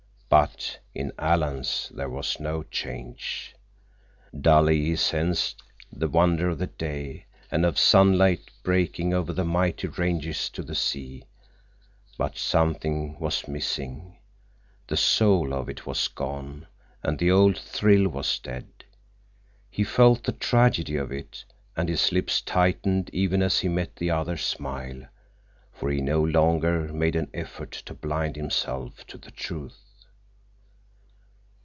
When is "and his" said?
21.75-22.09